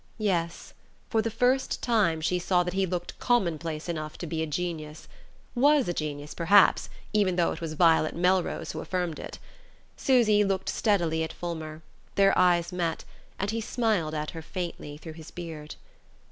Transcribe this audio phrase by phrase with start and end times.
[0.17, 0.73] Yes:
[1.11, 5.07] for the first time she saw that he looked commonplace enough to be a genius
[5.53, 9.37] was a genius, perhaps, even though it was Violet Melrose who affirmed it!
[9.95, 11.83] Susy looked steadily at Fulmer,
[12.15, 13.05] their eyes met,
[13.37, 15.75] and he smiled at her faintly through his beard.